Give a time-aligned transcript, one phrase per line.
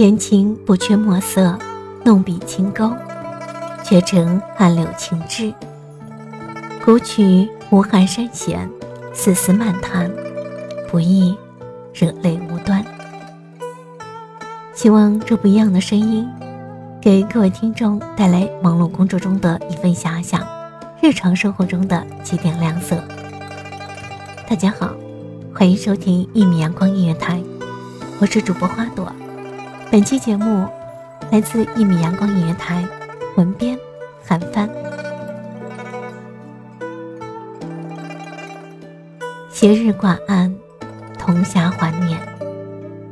[0.00, 1.58] 天青不缺墨色，
[2.06, 2.90] 弄笔轻钩，
[3.84, 5.52] 却成暗柳情致。
[6.82, 8.66] 古曲无憾山弦，
[9.12, 10.10] 丝丝漫弹，
[10.90, 11.36] 不易
[11.92, 12.82] 惹泪无端。
[14.72, 16.26] 希望这不一样的声音，
[16.98, 20.40] 给各位听众带来忙碌工作中的一份遐想，
[21.02, 22.96] 日常生活中的几点亮色。
[24.48, 24.94] 大家好，
[25.54, 27.38] 欢迎收听一米阳光音乐台，
[28.18, 29.12] 我是主播花朵。
[29.90, 30.68] 本期节目
[31.32, 32.86] 来自一米阳光音乐台，
[33.36, 33.76] 文编
[34.24, 34.70] 韩帆。
[39.50, 40.54] 斜日挂岸，
[41.18, 42.16] 铜霞环捻，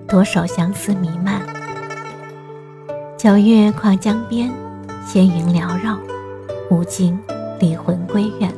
[0.06, 1.43] 多少相思弥漫。
[3.19, 4.49] 皎月跨江边，
[5.05, 5.99] 仙云缭绕，
[6.71, 7.19] 无尽
[7.59, 8.55] 离魂归愿。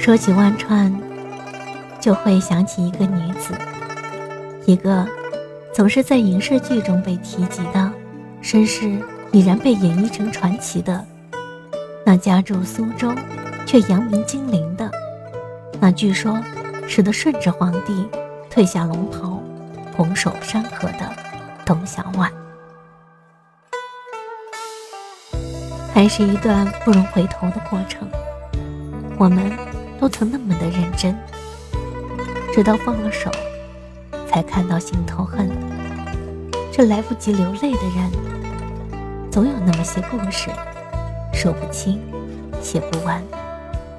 [0.00, 0.92] 说起万川，
[2.00, 3.54] 就会想起一个女子，
[4.66, 5.06] 一个。
[5.72, 7.90] 总是在影视剧中被提及的
[8.42, 9.00] 身世，
[9.32, 11.04] 已然被演绎成传奇的
[12.04, 13.10] 那家住苏州
[13.64, 14.90] 却扬名金陵的
[15.80, 16.38] 那据说
[16.86, 18.06] 使得顺治皇帝
[18.50, 19.42] 退下龙袍
[19.96, 21.10] 拱手山河的
[21.64, 22.28] 董小宛，
[25.94, 28.06] 还是一段不容回头的过程。
[29.18, 29.50] 我们
[29.98, 31.16] 都曾那么的认真，
[32.52, 33.30] 直到放了手。
[34.32, 35.50] 才看到心头恨，
[36.72, 38.10] 这来不及流泪的人，
[39.30, 40.48] 总有那么些故事，
[41.34, 42.00] 说不清，
[42.62, 43.22] 写不完，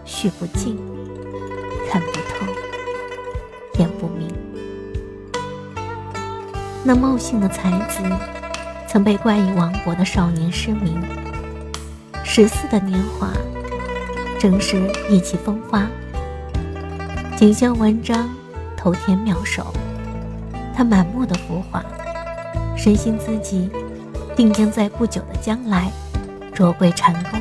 [0.03, 0.75] 叙不尽，
[1.87, 2.51] 看不透，
[3.77, 4.27] 言不明。
[6.83, 8.01] 那茂姓的才子，
[8.87, 10.99] 曾被冠以王勃的少年诗名。
[12.23, 13.29] 十四的年华，
[14.39, 15.87] 正是意气风发，
[17.37, 18.27] 锦绣文章，
[18.75, 19.71] 头天妙手。
[20.75, 21.83] 他满目的浮华，
[22.75, 23.69] 深信自己
[24.35, 25.91] 定将在不久的将来
[26.53, 27.39] 卓贵成功。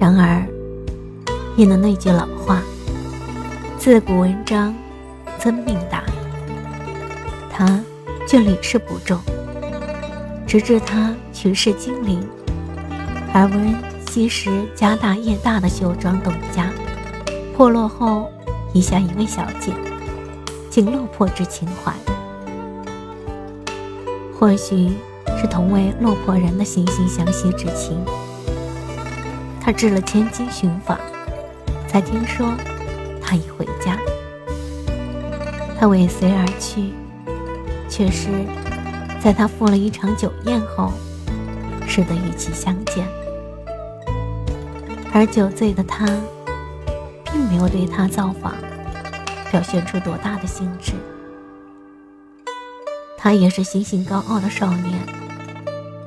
[0.00, 0.42] 然而，
[1.56, 2.60] 应了那句老话
[3.78, 4.74] ：“自古文章
[5.38, 6.02] 真命大。”
[7.50, 7.80] 他
[8.28, 9.18] 却屡试不中，
[10.46, 12.20] 直至他去世金陵，
[13.32, 13.74] 而闻
[14.10, 16.70] 昔时家大业大的绣庄董家
[17.56, 18.30] 破落后，
[18.74, 19.72] 遗下一位小姐。
[20.76, 21.90] 仅落魄之情怀，
[24.38, 24.92] 或许
[25.40, 27.98] 是同为落魄人的惺惺相惜之情。
[29.58, 30.98] 他治了千金寻访，
[31.88, 32.52] 才听说
[33.22, 33.96] 他已回家。
[35.80, 36.92] 他尾随而去，
[37.88, 38.28] 却是
[39.18, 40.92] 在他赴了一场酒宴后，
[41.88, 43.08] 使得与其相见。
[45.10, 46.04] 而酒醉的他，
[47.32, 48.52] 并没有对他造访。
[49.50, 50.92] 表现出多大的兴致？
[53.16, 55.00] 他也是心性高傲的少年，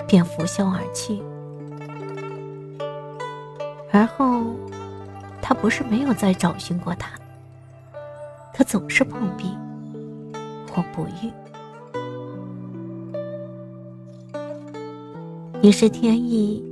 [0.08, 1.22] 便拂袖而去。
[3.92, 4.44] 而后，
[5.42, 7.10] 他不是没有再找寻过他，
[8.56, 9.58] 可总是碰壁
[10.72, 11.32] 或不遇。
[15.62, 16.64] 你是天意，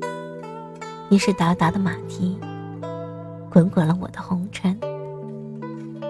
[1.09, 2.39] 你是达达的马蹄，
[3.49, 4.79] 滚滚了我的红尘。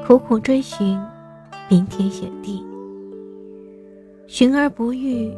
[0.08, 0.98] 苦苦追寻，
[1.68, 2.66] 冰天雪地，
[4.26, 5.30] 寻而不遇，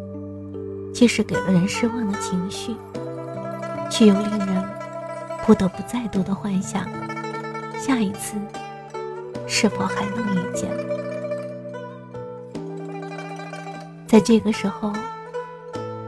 [0.94, 2.76] 既是给了人失望的情绪，
[3.90, 4.64] 却又令人
[5.44, 6.88] 不得不再度的幻想，
[7.80, 8.36] 下一次
[9.48, 10.70] 是否还能遇见？
[14.06, 14.94] 在这个时候，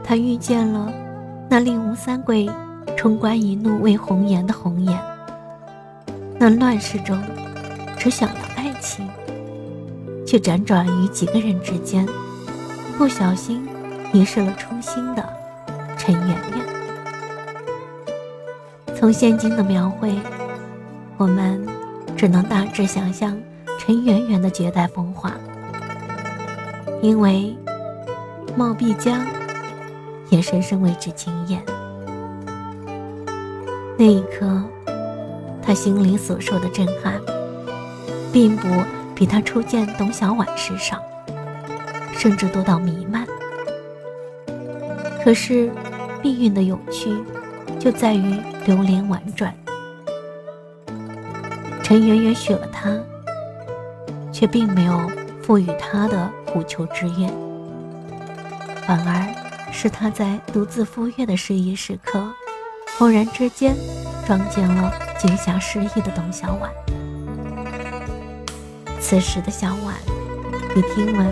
[0.04, 0.92] 他遇见了
[1.48, 2.48] 那令吴三桂
[2.96, 4.96] 冲冠一怒为红颜的红颜，
[6.38, 7.20] 那乱世中
[7.98, 8.51] 只想到。
[8.82, 9.08] 情，
[10.26, 12.06] 却辗转于几个人之间，
[12.98, 13.66] 不小心
[14.12, 15.26] 迷失了初心的
[15.96, 16.60] 陈圆圆。
[18.94, 20.14] 从现今的描绘，
[21.16, 21.64] 我们
[22.16, 23.36] 只能大致想象
[23.78, 25.32] 陈圆圆的绝代风华，
[27.00, 27.56] 因为
[28.56, 29.24] 冒碧江
[30.28, 31.62] 也深深为之惊艳。
[33.98, 34.62] 那一刻，
[35.60, 37.20] 他心里所受的震撼，
[38.32, 38.68] 并不
[39.14, 41.02] 比他初见董小宛时少，
[42.16, 43.26] 甚至多到弥漫。
[45.22, 45.70] 可是，
[46.22, 47.14] 命运的有趣，
[47.78, 49.54] 就在于流连婉转。
[51.82, 52.98] 陈圆圆许了他，
[54.32, 54.98] 却并没有
[55.42, 57.30] 赋予他的虎丘之愿，
[58.86, 59.28] 反而
[59.70, 62.32] 是他在独自赴约的失意时刻，
[63.00, 63.74] 偶然之间
[64.26, 66.70] 撞见了惊吓失忆的董小宛。
[69.12, 69.94] 此时的小婉，
[70.74, 71.26] 已听闻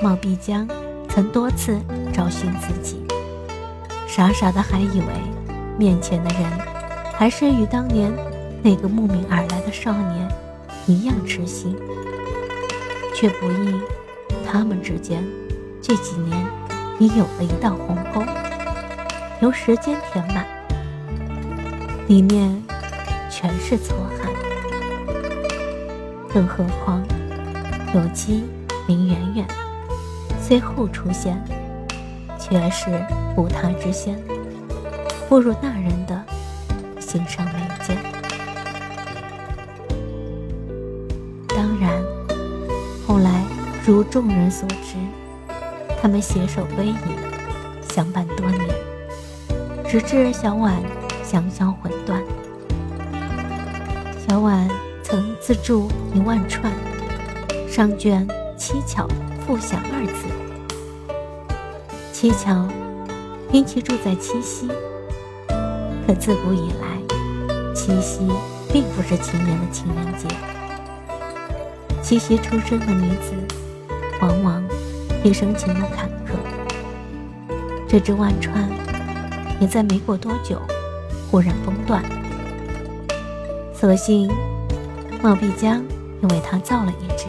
[0.00, 0.68] 冒碧江
[1.08, 1.76] 曾多次
[2.12, 3.04] 找寻自己。
[4.06, 5.06] 傻傻的还以为
[5.76, 6.48] 面前的人
[7.12, 8.08] 还是与当年
[8.62, 10.28] 那个慕名而来的少年
[10.86, 11.76] 一样痴心，
[13.16, 13.80] 却不意
[14.48, 15.20] 他们之间
[15.82, 16.46] 这几年
[17.00, 18.22] 已有了一道鸿沟，
[19.40, 20.46] 由时间填满，
[22.06, 22.62] 里面
[23.28, 24.32] 全是错憾。
[26.32, 27.04] 更何况
[27.94, 28.44] 有机
[28.86, 29.46] 林媛媛
[30.46, 31.42] 最后出现。
[32.46, 32.90] 却是
[33.38, 34.22] 无他之先，
[35.30, 36.22] 不如那人的
[37.00, 37.52] 心上眉
[37.82, 37.96] 间。
[41.48, 41.90] 当然，
[43.06, 43.42] 后来
[43.86, 44.96] 如众人所知，
[46.02, 46.96] 他们携手归隐，
[47.94, 48.68] 相伴多年，
[49.88, 50.74] 直至小婉
[51.22, 52.22] 香消魂断。
[54.28, 54.68] 小婉
[55.02, 56.70] 曾自铸一万串，
[57.74, 58.24] 上卷
[58.56, 59.04] 七巧
[59.44, 60.28] 复祥二字。
[62.12, 62.68] 七巧，
[63.50, 64.68] 因其住在七夕。
[66.06, 68.20] 可自古以来，七夕
[68.72, 70.28] 并不是情人的情人节。
[72.00, 73.34] 七夕出生的女子，
[74.20, 74.64] 往往
[75.24, 76.38] 一生情路坎坷。
[77.88, 78.70] 这支万川，
[79.58, 80.62] 也在没过多久，
[81.28, 82.04] 忽然崩断。
[83.74, 84.30] 所幸，
[85.20, 85.82] 冒碧江
[86.22, 87.26] 又为他造了一支，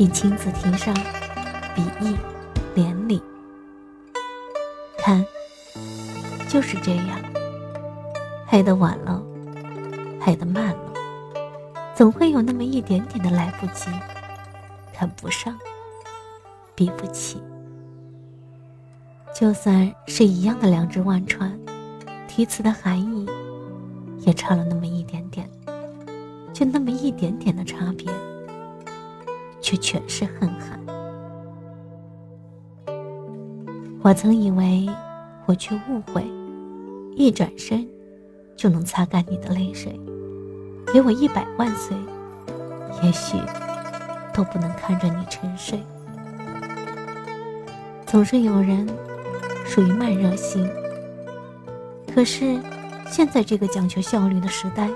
[0.00, 0.94] 并亲自题上
[1.74, 2.16] 笔意
[2.74, 3.22] 连理。
[4.96, 5.22] 看，
[6.48, 7.20] 就是这样。
[8.46, 9.22] 黑的晚了，
[10.18, 10.94] 黑的慢了，
[11.94, 13.90] 总会有那么一点点的来不及，
[14.90, 15.54] 看不上，
[16.74, 17.38] 比不起。
[19.34, 21.52] 就算是一样的两只万川，
[22.26, 23.28] 题词的含义
[24.20, 25.46] 也差了那么一点点，
[26.54, 28.10] 就那么一点点的差别，
[29.60, 30.78] 却全是恨寒。
[34.02, 34.88] 我曾以为，
[35.46, 36.24] 我却误会，
[37.14, 37.86] 一转身
[38.56, 39.98] 就能擦干你的泪水。
[40.92, 41.96] 给我一百万岁，
[43.02, 43.36] 也许
[44.32, 45.78] 都不能看着你沉睡。
[48.06, 48.88] 总是有人
[49.64, 50.68] 属于慢热型，
[52.12, 52.58] 可是
[53.06, 54.90] 现在这个讲求效率的时代，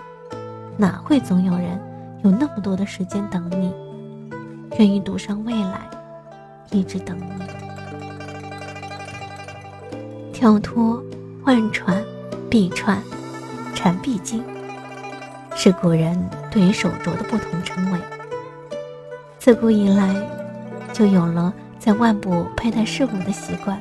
[0.76, 1.78] 哪会总有人
[2.24, 3.72] 有那么多的时间等你，
[4.78, 5.88] 愿意赌上未来，
[6.70, 7.44] 一直等你？
[10.32, 11.02] 跳脱
[11.44, 12.02] 万传、
[12.50, 13.00] 必串、
[13.74, 14.44] 缠必经，
[15.54, 16.18] 是古人
[16.50, 17.98] 对于手镯的不同称谓。
[19.38, 20.14] 自古以来，
[20.92, 23.80] 就有了在腕部佩戴饰物的习惯。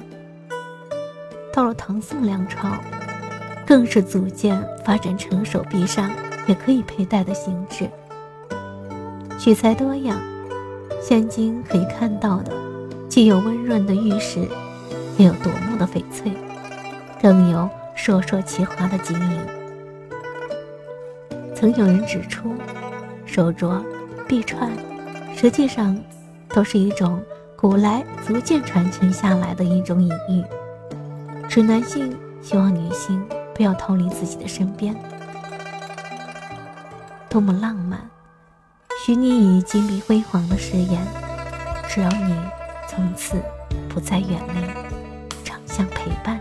[1.51, 2.69] 到了唐宋两朝，
[3.65, 6.11] 更是逐渐发展成手臂上
[6.47, 7.89] 也可以佩戴的形制。
[9.39, 10.19] 取材多样，
[11.05, 12.51] 现今可以看到的，
[13.09, 14.47] 既有温润的玉石。
[15.15, 16.31] 也有夺目的翡翠，
[17.21, 19.39] 更有烁烁其华的金银。
[21.53, 22.55] 曾有人指出，
[23.27, 23.79] 手镯、
[24.27, 24.71] 臂串，
[25.35, 25.95] 实际上
[26.49, 27.21] 都是一种
[27.55, 30.43] 古来逐渐传承下来的一种隐喻，
[31.47, 34.95] 指男性希望女性不要逃离自己的身边。
[37.29, 37.99] 多么浪漫！
[39.05, 41.05] 许你以金碧辉煌的誓言，
[41.89, 42.33] 只要你
[42.87, 43.35] 从此
[43.89, 45.43] 不再远离。
[45.43, 46.39] 长相陪伴。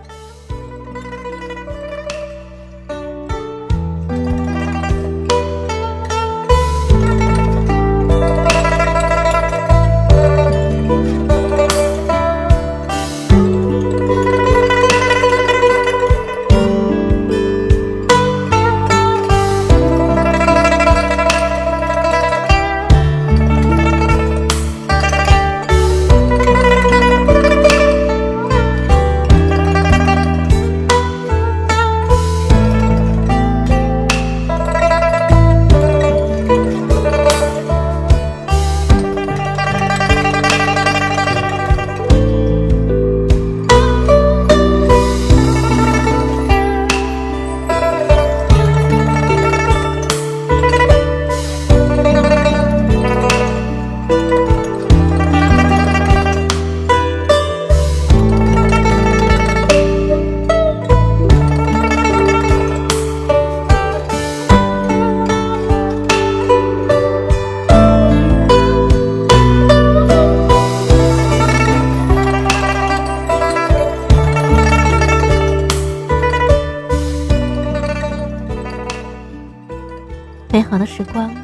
[81.04, 81.34] 时光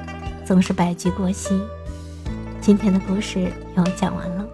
[0.44, 1.60] 总是白驹过隙，
[2.60, 4.46] 今天的故事要讲完了。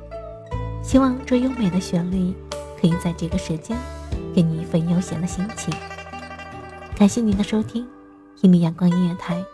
[0.82, 2.34] 希望这优美的旋律
[2.80, 3.76] 可以在这个时间
[4.34, 5.74] 给你一份悠闲的心情。
[6.96, 7.86] 感谢您的收听，
[8.40, 9.44] 一米阳光音乐台。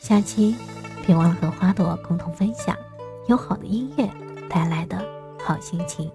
[0.00, 0.56] 下期
[1.04, 2.74] 别忘了和花朵共同分享
[3.28, 4.08] 有好的音乐
[4.48, 5.04] 带来的
[5.38, 6.10] 好心情。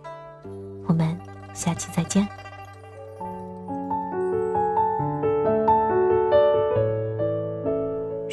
[0.88, 1.16] 我们
[1.54, 2.28] 下期再见。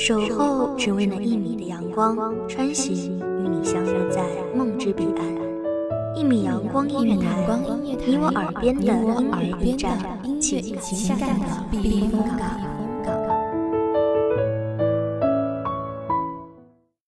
[0.04, 2.14] 守候只为那一米的阳光，
[2.46, 4.22] 穿行与你相约在
[4.54, 6.14] 梦之彼岸。
[6.14, 7.58] 一米阳光音乐台，
[8.04, 9.98] 你我耳边的音乐驿站，
[10.38, 12.73] 情感的避风港。